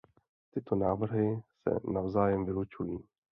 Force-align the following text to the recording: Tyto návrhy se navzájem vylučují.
Tyto 0.51 0.75
návrhy 0.75 1.41
se 1.63 1.91
navzájem 1.91 2.45
vylučují. 2.45 2.99